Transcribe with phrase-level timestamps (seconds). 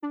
[0.00, 0.10] Yo,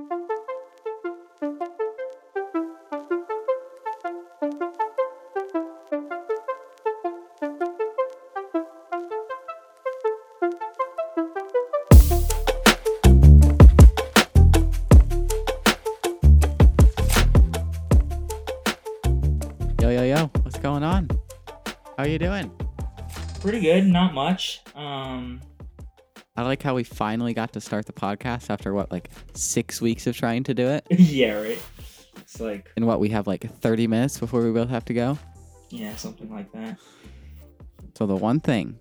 [19.79, 21.07] yo, yo, what's going on?
[21.95, 22.51] How are you doing?
[23.39, 24.63] Pretty good, not much.
[24.75, 25.39] Um,
[26.37, 30.05] I like how we finally got to start the podcast after what, like six weeks
[30.05, 30.85] of trying to do it?
[30.91, 31.59] yeah, right.
[32.17, 35.17] It's like, And what, we have like 30 minutes before we both have to go?
[35.69, 36.77] yeah, something like that.
[37.95, 38.77] So, the one thing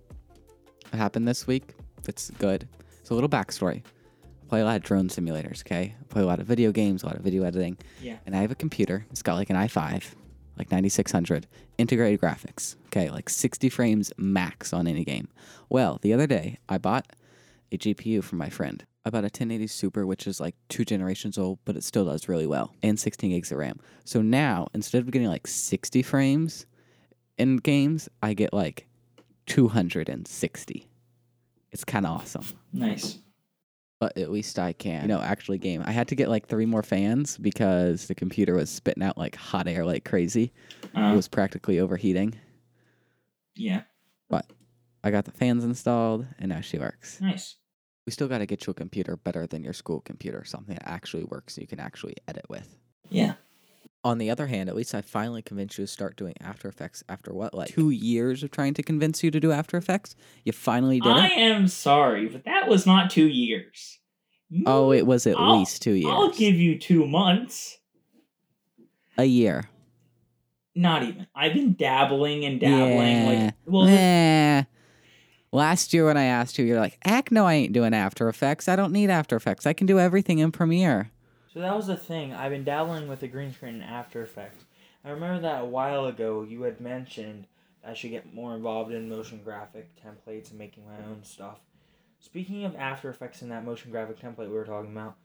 [0.90, 1.74] that happened this week
[2.04, 2.68] that's good,
[3.00, 3.82] it's a little backstory.
[4.24, 5.94] I play a lot of drone simulators, okay?
[5.98, 7.78] I play a lot of video games, a lot of video editing.
[8.02, 8.18] Yeah.
[8.26, 9.06] And I have a computer.
[9.10, 10.14] It's got like an i5,
[10.58, 11.46] like 9600,
[11.78, 13.08] integrated graphics, okay?
[13.10, 15.28] Like 60 frames max on any game.
[15.70, 17.06] Well, the other day, I bought
[17.72, 18.84] a GPU from my friend.
[19.04, 22.28] I bought a 1080 Super, which is like two generations old, but it still does
[22.28, 23.78] really well, and 16 gigs of RAM.
[24.04, 26.66] So now, instead of getting like 60 frames
[27.38, 28.86] in games, I get like
[29.46, 30.88] 260.
[31.72, 32.44] It's kind of awesome.
[32.72, 33.18] Nice.
[34.00, 35.82] But at least I can, you know, actually game.
[35.84, 39.36] I had to get like three more fans because the computer was spitting out like
[39.36, 40.52] hot air like crazy.
[40.82, 42.34] It Uh, was practically overheating.
[43.54, 43.82] yeah,
[45.06, 47.20] I got the fans installed and now she works.
[47.20, 47.54] nice.
[48.06, 50.88] We still got to get you a computer better than your school computer, something that
[50.88, 52.76] actually works so you can actually edit with.
[53.08, 53.34] Yeah.
[54.04, 57.02] On the other hand, at least I finally convinced you to start doing After Effects
[57.08, 60.14] after what, like two years of trying to convince you to do After Effects?
[60.44, 61.20] You finally did it?
[61.20, 61.38] I it?
[61.38, 63.98] am sorry, but that was not two years.
[64.66, 66.12] Oh, it was at I'll- least two years.
[66.12, 67.78] I'll give you two months.
[69.18, 69.68] a year.
[70.76, 71.26] Not even.
[71.34, 72.98] I've been dabbling and dabbling.
[72.98, 73.44] Yeah.
[73.46, 74.62] Like, well, Eh.
[75.56, 78.68] Last year when I asked you, you're like, "Heck no, I ain't doing After Effects.
[78.68, 79.66] I don't need After Effects.
[79.66, 81.12] I can do everything in Premiere."
[81.50, 82.34] So that was the thing.
[82.34, 84.66] I've been dabbling with the green screen and After Effects.
[85.02, 87.46] I remember that a while ago you had mentioned
[87.82, 91.60] I should get more involved in motion graphic templates and making my own stuff.
[92.20, 95.16] Speaking of After Effects and that motion graphic template we were talking about,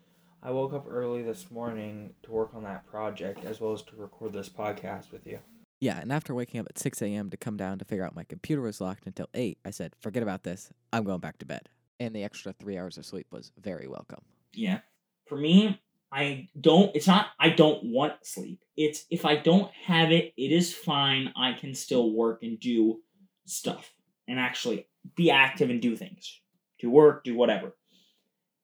[0.42, 3.98] I woke up early this morning to work on that project as well as to
[3.98, 5.40] record this podcast with you.
[5.82, 7.32] Yeah, and after waking up at 6 a.m.
[7.32, 10.24] to come down to figure out my computer was locked until 8, I said, "Forget
[10.24, 10.72] about this.
[10.94, 11.70] I'm going back to bed."
[12.00, 14.22] And the extra three hours of sleep was very welcome.
[14.54, 14.80] Yeah.
[15.28, 15.82] For me,
[16.12, 18.64] I don't it's not I don't want sleep.
[18.76, 21.32] It's if I don't have it, it is fine.
[21.36, 23.00] I can still work and do
[23.46, 23.94] stuff
[24.28, 26.42] and actually be active and do things.
[26.80, 27.76] Do work, do whatever.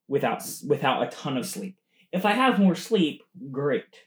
[0.07, 1.77] Without without a ton of sleep.
[2.11, 4.03] If I have more sleep, great.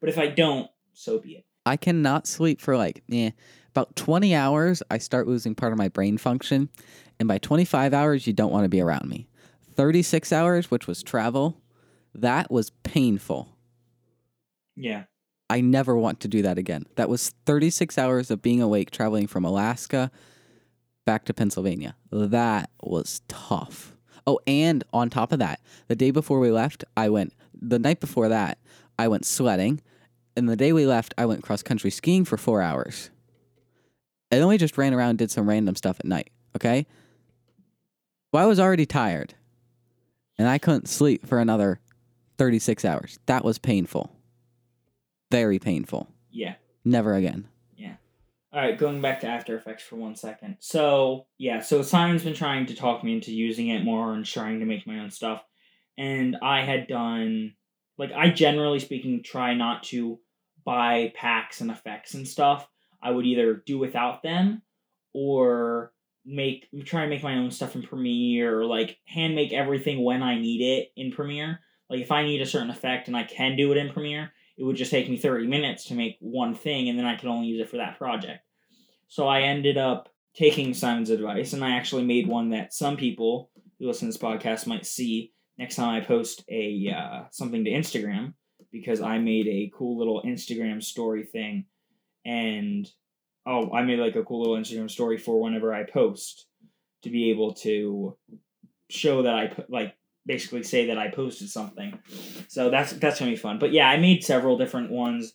[0.00, 1.44] But if I don't, so be it.
[1.66, 3.30] I cannot sleep for like eh,
[3.70, 4.82] about 20 hours.
[4.90, 6.68] I start losing part of my brain function,
[7.18, 9.28] and by 25 hours, you don't want to be around me.
[9.74, 11.60] 36 hours, which was travel,
[12.14, 13.56] that was painful.
[14.76, 15.04] Yeah.
[15.50, 16.86] I never want to do that again.
[16.96, 20.10] That was 36 hours of being awake traveling from Alaska
[21.04, 21.96] back to Pennsylvania.
[22.10, 23.94] That was tough.
[24.26, 28.00] Oh, and on top of that, the day before we left, I went, the night
[28.00, 28.58] before that,
[28.98, 29.82] I went sledding.
[30.36, 33.10] And the day we left, I went cross country skiing for four hours.
[34.30, 36.86] And then we just ran around and did some random stuff at night, okay?
[38.32, 39.34] Well, I was already tired.
[40.36, 41.80] And I couldn't sleep for another
[42.38, 43.20] 36 hours.
[43.26, 44.10] That was painful.
[45.30, 46.08] Very painful.
[46.32, 46.54] Yeah.
[46.84, 47.46] Never again.
[47.76, 47.94] Yeah.
[48.52, 50.56] All right, going back to After Effects for one second.
[50.58, 54.58] So, yeah, so Simon's been trying to talk me into using it more and trying
[54.60, 55.44] to make my own stuff.
[55.96, 57.54] And I had done,
[57.98, 60.18] like, I generally speaking try not to
[60.64, 62.68] buy packs and effects and stuff.
[63.02, 64.62] I would either do without them
[65.12, 65.92] or
[66.24, 70.22] make try and make my own stuff in Premiere or like hand make everything when
[70.22, 71.60] I need it in Premiere.
[71.90, 74.64] Like if I need a certain effect and I can do it in Premiere, it
[74.64, 77.48] would just take me 30 minutes to make one thing and then I could only
[77.48, 78.40] use it for that project.
[79.08, 83.50] So I ended up taking Simon's advice and I actually made one that some people
[83.78, 87.70] who listen to this podcast might see next time I post a uh, something to
[87.70, 88.34] Instagram
[88.74, 91.64] because I made a cool little Instagram story thing
[92.26, 92.90] and
[93.46, 96.46] oh I made like a cool little Instagram story for whenever I post
[97.02, 98.16] to be able to
[98.90, 99.94] show that I put like
[100.26, 101.98] basically say that I posted something.
[102.48, 103.60] So that's that's gonna be fun.
[103.60, 105.34] But yeah, I made several different ones,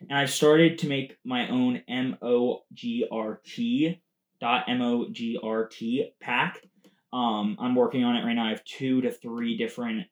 [0.00, 4.00] and I've started to make my own M O G R T
[4.40, 6.60] dot M O G R T pack.
[7.12, 8.46] Um, I'm working on it right now.
[8.46, 10.06] I have two to three different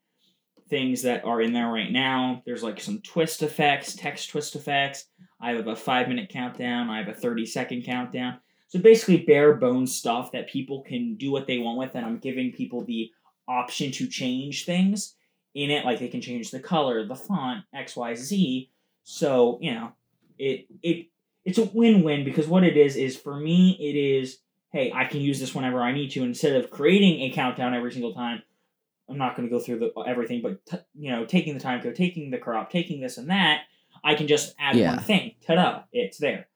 [0.69, 2.43] things that are in there right now.
[2.47, 5.07] There's like some twist effects, text twist effects.
[5.41, 6.91] I have a five minute countdown.
[6.91, 8.39] I have a 30 second countdown.
[8.69, 12.19] So basically, bare bones stuff that people can do what they want with, and I'm
[12.19, 13.11] giving people the
[13.49, 15.15] option to change things
[15.55, 15.85] in it.
[15.85, 18.71] Like they can change the color, the font, X, Y, Z.
[19.05, 19.93] So you know,
[20.39, 21.07] it it
[21.45, 24.39] it's a win win because what it is is for me it is
[24.71, 27.93] hey I can use this whenever I need to instead of creating a countdown every
[27.93, 28.43] single time.
[29.09, 31.81] I'm not going to go through the everything, but t- you know, taking the time
[31.83, 33.63] code, taking the crop, taking this and that,
[34.05, 34.95] I can just add Yeah.
[34.97, 35.35] one thing.
[35.47, 35.83] Ta-da!
[35.93, 36.47] It's there.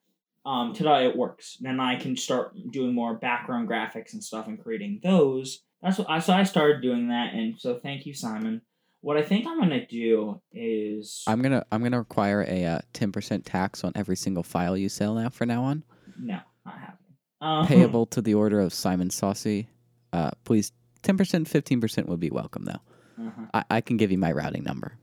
[0.44, 0.98] Um, ta-da!
[1.08, 1.56] It works.
[1.60, 5.62] Then I can start doing more background graphics and stuff and creating those.
[5.82, 8.60] That's what I so I started doing that, and so thank you, Simon.
[9.00, 13.10] What I think I'm gonna do is I'm gonna I'm gonna require a uh, ten
[13.10, 15.82] percent tax on every single file you sell now for now on,
[16.20, 17.16] no, not happening.
[17.40, 19.68] Um, payable to the order of Simon Saucy.
[20.12, 20.70] Uh, please,
[21.02, 23.24] ten percent, fifteen percent would be welcome though.
[23.26, 23.46] uh-huh.
[23.54, 24.96] I, I can give you my routing number.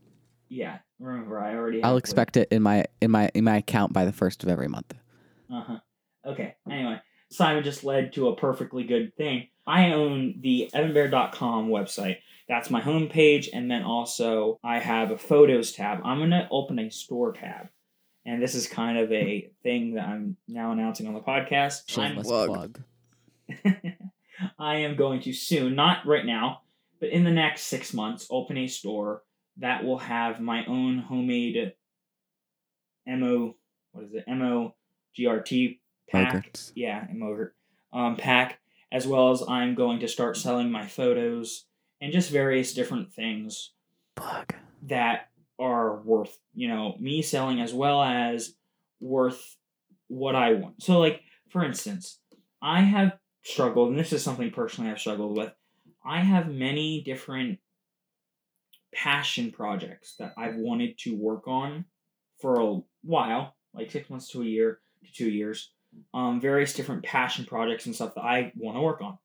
[0.49, 1.83] Yeah, remember I already.
[1.83, 4.67] I'll expect it in my in my in my account by the first of every
[4.67, 4.93] month.
[5.51, 5.79] Uh huh.
[6.25, 6.55] Okay.
[6.69, 6.99] Anyway,
[7.31, 9.47] Simon just led to a perfectly good thing.
[9.65, 12.17] I own the evanbear.com website.
[12.47, 16.01] That's my homepage, and then also I have a photos tab.
[16.03, 17.69] I'm gonna open a store tab,
[18.25, 21.83] and this is kind of a thing that I'm now announcing on the podcast.
[21.87, 22.81] Shameless plug.
[24.57, 26.62] I am going to soon, not right now,
[27.00, 29.24] but in the next six months, open a store
[29.57, 31.74] that will have my own homemade
[33.18, 33.56] mo
[33.91, 34.75] what is it mo
[35.18, 36.53] grt pack.
[36.53, 36.71] Yogurts.
[36.75, 37.47] Yeah, mo
[37.91, 38.59] um, pack,
[38.91, 41.65] as well as I'm going to start selling my photos
[42.01, 43.71] and just various different things
[44.15, 44.53] Plug.
[44.83, 48.56] that are worth you know me selling as well as
[49.00, 49.57] worth
[50.07, 50.83] what I want.
[50.83, 52.19] So like for instance,
[52.62, 53.18] I have
[53.49, 55.51] struggled, and this is something personally I've struggled with.
[56.05, 57.59] I have many different
[58.93, 61.85] passion projects that I've wanted to work on
[62.39, 65.71] for a while, like six months to a year to two years.
[66.13, 69.17] Um, various different passion projects and stuff that I want to work on.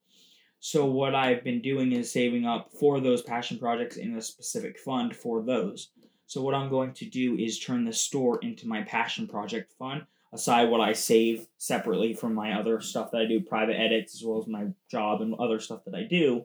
[0.60, 4.78] So what I've been doing is saving up for those passion projects in a specific
[4.78, 5.90] fund for those.
[6.26, 10.06] So what I'm going to do is turn the store into my passion project fund,
[10.34, 14.24] aside what I save separately from my other stuff that I do, private edits as
[14.24, 16.44] well as my job and other stuff that I do,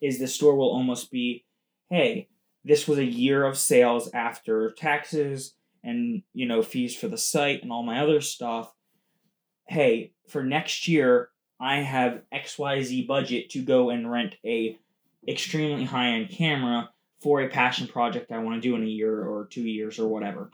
[0.00, 1.44] is the store will almost be,
[1.90, 2.28] hey,
[2.64, 5.52] this was a year of sales after taxes
[5.84, 8.72] and you know fees for the site and all my other stuff.
[9.68, 11.28] Hey, for next year
[11.60, 14.78] I have XYZ budget to go and rent a
[15.28, 16.90] extremely high end camera
[17.20, 20.08] for a passion project I want to do in a year or two years or
[20.08, 20.50] whatever.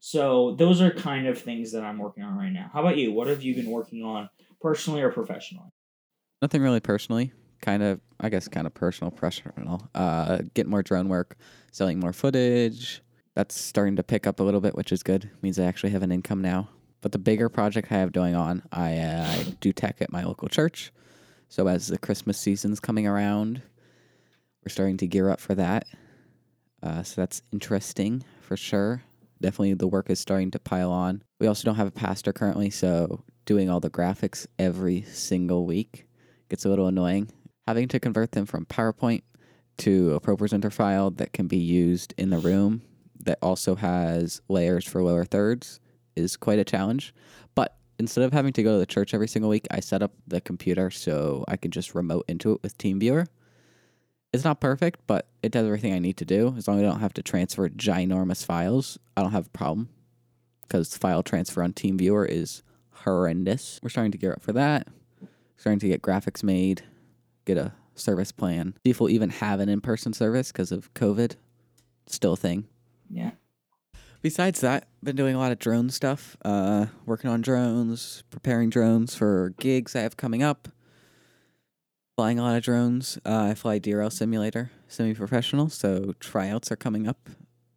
[0.00, 2.70] So those are kind of things that I'm working on right now.
[2.72, 3.12] How about you?
[3.12, 4.28] What have you been working on
[4.60, 5.68] personally or professionally?
[6.40, 7.32] Nothing really personally.
[7.60, 9.88] Kind of, I guess, kind of personal, professional.
[9.94, 11.36] Uh, getting more drone work,
[11.72, 13.02] selling more footage.
[13.34, 15.30] That's starting to pick up a little bit, which is good.
[15.42, 16.68] Means I actually have an income now.
[17.02, 20.24] But the bigger project I have going on, I, uh, I do tech at my
[20.24, 20.92] local church.
[21.48, 23.62] So as the Christmas season's coming around,
[24.64, 25.86] we're starting to gear up for that.
[26.86, 29.02] Uh, so that's interesting for sure.
[29.42, 31.22] Definitely the work is starting to pile on.
[31.40, 36.06] We also don't have a pastor currently, so doing all the graphics every single week
[36.48, 37.28] gets a little annoying.
[37.66, 39.22] Having to convert them from PowerPoint
[39.78, 42.82] to a ProPresenter file that can be used in the room
[43.20, 45.80] that also has layers for lower thirds
[46.14, 47.12] is quite a challenge.
[47.56, 50.12] But instead of having to go to the church every single week, I set up
[50.28, 53.26] the computer so I can just remote into it with TeamViewer.
[54.32, 56.54] It's not perfect, but it does everything I need to do.
[56.56, 59.88] As long as I don't have to transfer ginormous files, I don't have a problem.
[60.62, 63.78] Because file transfer on TeamViewer is horrendous.
[63.82, 64.88] We're starting to gear up for that.
[65.56, 66.82] Starting to get graphics made,
[67.44, 68.74] get a service plan.
[68.84, 71.36] See if we'll even have an in person service because of COVID.
[72.06, 72.66] Still a thing.
[73.10, 73.32] Yeah.
[74.22, 76.36] Besides that, been doing a lot of drone stuff.
[76.44, 80.68] Uh, working on drones, preparing drones for gigs I have coming up.
[82.16, 83.18] Flying a lot of drones.
[83.26, 85.68] Uh, I fly DRL simulator, semi-professional.
[85.68, 87.28] So tryouts are coming up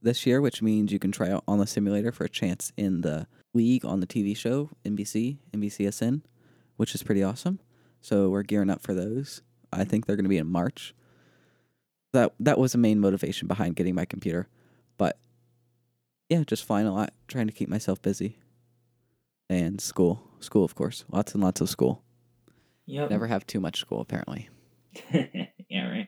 [0.01, 3.01] this year, which means you can try out on the simulator for a chance in
[3.01, 6.21] the league on the TV show NBC, NBCSN,
[6.77, 7.59] which is pretty awesome.
[7.99, 9.41] So we're gearing up for those.
[9.73, 10.95] I think they're going to be in March.
[12.13, 14.47] That that was the main motivation behind getting my computer,
[14.97, 15.19] but
[16.29, 18.39] yeah, just flying a lot, trying to keep myself busy.
[19.49, 20.23] And school.
[20.39, 21.03] School, of course.
[21.11, 22.03] Lots and lots of school.
[22.89, 23.11] Yep.
[23.11, 24.49] Never have too much school, apparently.
[25.13, 26.07] yeah, right.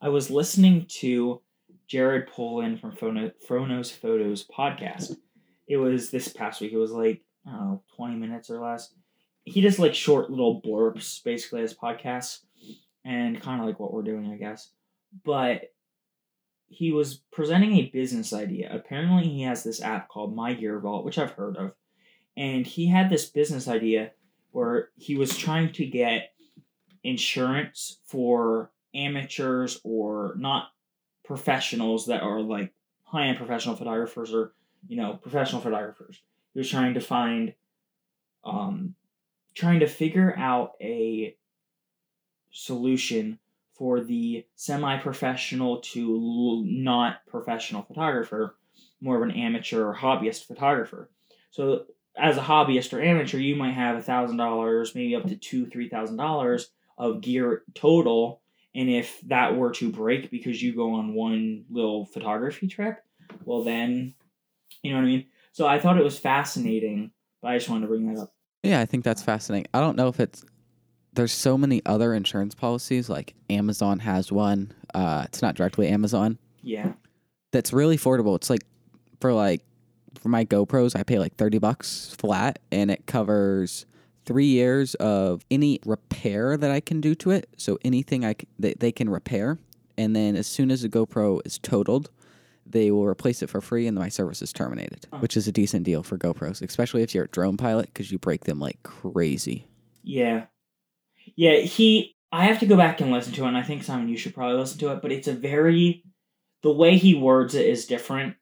[0.00, 1.42] I was listening to
[1.86, 5.18] Jared Polin from FroKnowsPhoto's podcast.
[5.68, 6.72] It was this past week.
[6.72, 8.94] It was like, I don't know, 20 minutes or less.
[9.44, 12.40] He does like short little blurbs basically as podcasts
[13.04, 14.70] and kind of like what we're doing, I guess.
[15.26, 15.74] But
[16.68, 18.74] he was presenting a business idea.
[18.74, 21.72] Apparently, he has this app called My Gear Vault, which I've heard of.
[22.34, 24.12] And he had this business idea
[24.54, 26.32] where he was trying to get
[27.02, 30.68] insurance for amateurs or not
[31.24, 34.52] professionals that are like high end professional photographers or
[34.86, 36.20] you know professional photographers.
[36.52, 37.54] He was trying to find,
[38.44, 38.94] um,
[39.54, 41.36] trying to figure out a
[42.52, 43.40] solution
[43.72, 48.54] for the semi professional to not professional photographer,
[49.00, 51.10] more of an amateur or hobbyist photographer.
[51.50, 55.36] So as a hobbyist or amateur, you might have a thousand dollars, maybe up to
[55.36, 58.40] two, three thousand dollars of gear total.
[58.74, 62.98] And if that were to break because you go on one little photography trip,
[63.44, 64.14] well then,
[64.82, 65.26] you know what I mean.
[65.52, 68.34] So I thought it was fascinating, but I just wanted to bring that up.
[68.64, 69.68] Yeah, I think that's fascinating.
[69.72, 70.44] I don't know if it's
[71.12, 74.72] there's so many other insurance policies like Amazon has one.
[74.94, 76.38] Uh, it's not directly Amazon.
[76.62, 76.92] Yeah.
[77.52, 78.34] That's really affordable.
[78.34, 78.64] It's like
[79.20, 79.62] for like
[80.18, 83.86] for my GoPros, I pay like 30 bucks flat and it covers
[84.26, 87.48] 3 years of any repair that I can do to it.
[87.56, 89.58] So anything I c- that they can repair
[89.96, 92.10] and then as soon as the GoPro is totaled,
[92.66, 95.84] they will replace it for free and my service is terminated, which is a decent
[95.84, 99.66] deal for GoPros, especially if you're a drone pilot cuz you break them like crazy.
[100.02, 100.46] Yeah.
[101.36, 104.08] Yeah, he I have to go back and listen to it, and I think Simon,
[104.08, 106.02] you should probably listen to it, but it's a very
[106.62, 108.36] the way he words it is different.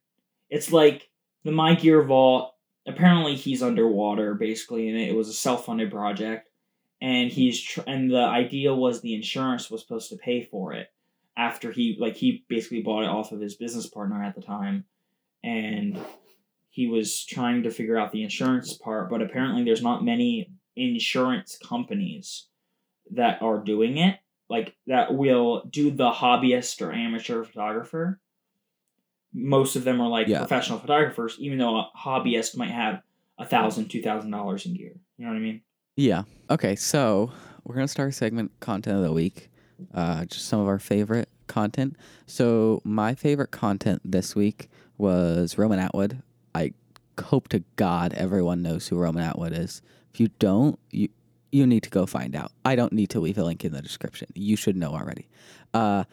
[0.49, 1.11] It's like
[1.45, 2.55] the My Gear Vault,
[2.87, 6.49] apparently he's underwater basically, and it was a self-funded project.
[7.01, 10.89] And he's tr- and the idea was the insurance was supposed to pay for it
[11.37, 14.85] after he like he basically bought it off of his business partner at the time.
[15.43, 15.99] And
[16.71, 21.59] he was trying to figure out the insurance part but apparently there's not many insurance
[21.59, 22.47] companies
[23.11, 24.19] that are doing it.
[24.49, 28.21] Like that will do the hobbyist or amateur photographer
[29.33, 30.39] most of them are like Yeah.
[30.39, 33.03] professional photographers even though a hobbyist might have
[33.39, 35.63] a thousand two thousand dollars in gear you know what i mean
[35.97, 36.23] Yeah.
[36.51, 37.31] Okay, so
[37.65, 39.49] we're gonna start a segment content of the week.
[39.95, 41.97] Uh, just some of our favorite content.
[42.27, 46.23] So my favorite content this week was Roman Atwood.
[46.55, 46.73] I
[47.21, 49.83] hope to God everyone knows who Roman Atwood is.
[50.13, 51.09] If you don't, you
[51.51, 52.53] you need to go find out.
[52.65, 54.29] I don't need to leave a link in the description.
[54.35, 55.29] You should know already.
[55.75, 56.05] Uh,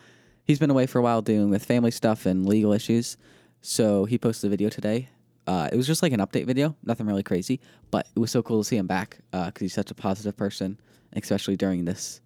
[0.49, 3.17] he's been away for a while dealing with family stuff and legal issues.
[3.61, 5.07] So he posted a video today.
[5.45, 7.59] Uh, it was just like an update video, nothing really crazy,
[7.91, 10.79] but it was so cool to see him back because he's such a positive person,
[11.13, 12.19] especially during this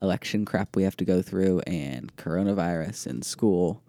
[0.00, 3.82] election crap we have to go through and coronavirus and school.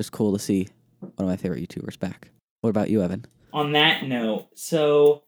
[0.00, 0.66] Just cool to see
[0.98, 2.30] one of my favorite YouTubers back.
[2.62, 3.24] What about you, Evan?
[3.52, 5.22] on that note, so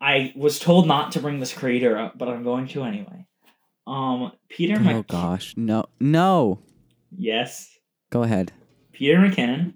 [0.00, 3.26] I was told not to bring this creator up, but I'm going to anyway.
[3.86, 6.58] Um, Peter Oh Mc- gosh, no, no.
[7.16, 7.72] Yes,
[8.12, 8.52] Go ahead.
[8.92, 9.72] Peter McKinnon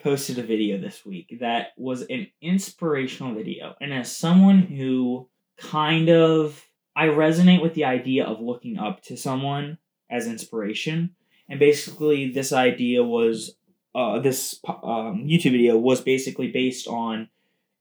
[0.00, 6.10] posted a video this week that was an inspirational video, and as someone who kind
[6.10, 6.62] of
[6.94, 9.78] I resonate with the idea of looking up to someone
[10.10, 11.14] as inspiration,
[11.48, 13.56] and basically this idea was
[13.94, 17.30] uh, this um, YouTube video was basically based on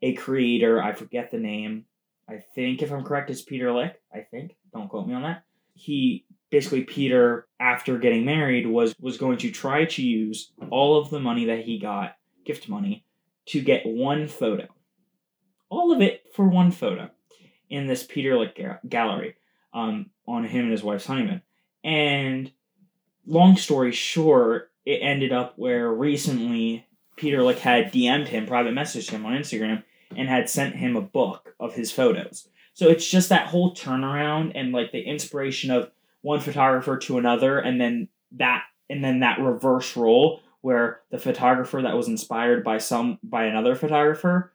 [0.02, 0.82] a creator.
[0.82, 1.84] I forget the name.
[2.30, 4.00] I think if I'm correct, it's Peter Lik.
[4.14, 4.56] I think.
[4.74, 5.44] Don't quote me on that.
[5.74, 11.10] He basically Peter after getting married was was going to try to use all of
[11.10, 13.06] the money that he got, gift money,
[13.48, 14.68] to get one photo.
[15.70, 17.10] All of it for one photo
[17.70, 19.36] in this Peter Lik gallery
[19.74, 21.42] um, on him and his wife's honeymoon.
[21.84, 22.52] And
[23.26, 26.88] long story short, it ended up where recently
[27.18, 29.84] Peter Lik had DM'd him, private messaged him on Instagram,
[30.16, 32.48] and had sent him a book of his photos.
[32.74, 37.60] So it's just that whole turnaround and like the inspiration of one photographer to another,
[37.60, 42.78] and then that and then that reverse role where the photographer that was inspired by
[42.78, 44.54] some by another photographer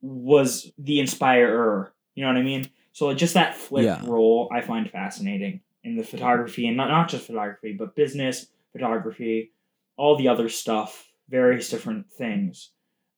[0.00, 1.92] was the inspirer.
[2.14, 2.68] You know what I mean?
[2.92, 4.00] So like, just that flip Yeah.
[4.04, 9.52] role I find fascinating in the photography and not, not just photography, but business, photography,
[9.96, 12.70] all the other stuff, various different things.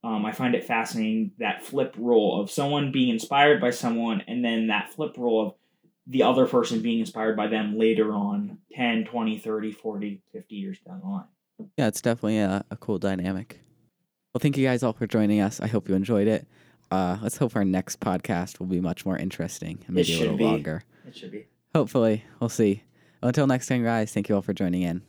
[0.04, 4.44] Um, I find it fascinating that flip role of someone being inspired by someone and
[4.44, 5.54] then that flip role of
[6.06, 10.78] the other person being inspired by them later on 10, 20, 30, 40, 50 years
[10.86, 11.24] down the line.
[11.76, 13.60] Yeah, it's definitely a, a cool dynamic.
[14.34, 15.60] Well, thank you guys all for joining us.
[15.60, 16.46] I hope you enjoyed it.
[16.90, 20.36] Uh, let's hope our next podcast will be much more interesting and maybe a little
[20.36, 20.44] be.
[20.44, 20.82] longer.
[21.06, 21.46] It should be.
[21.74, 22.82] Hopefully, we'll see.
[23.22, 25.02] Until next time, guys, thank you all for joining in.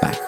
[0.00, 0.18] Bye.